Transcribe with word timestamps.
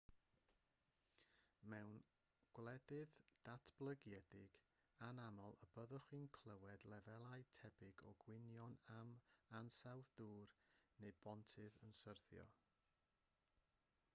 mewn 1.73 1.97
gwledydd 2.59 3.17
datblygedig 3.49 4.55
anaml 5.09 5.57
y 5.67 5.69
byddwch 5.75 6.07
chi'n 6.13 6.25
clywed 6.37 6.87
lefelau 6.93 7.45
tebyg 7.59 8.03
o 8.09 8.15
gwynion 8.25 8.79
am 8.97 9.13
ansawdd 9.61 10.11
dŵr 10.23 10.57
neu 11.05 11.15
bontydd 11.27 11.81
yn 11.89 11.97
syrthio 12.01 12.49